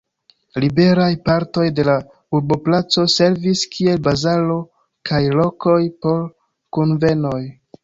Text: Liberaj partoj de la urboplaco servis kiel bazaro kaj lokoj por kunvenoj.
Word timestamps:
Liberaj 0.61 1.09
partoj 1.27 1.65
de 1.79 1.85
la 1.89 1.97
urboplaco 2.39 3.05
servis 3.17 3.63
kiel 3.77 4.01
bazaro 4.09 4.57
kaj 5.13 5.23
lokoj 5.43 5.79
por 6.09 6.27
kunvenoj. 6.81 7.41